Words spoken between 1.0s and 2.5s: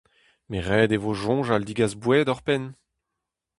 vo soñjal degas boued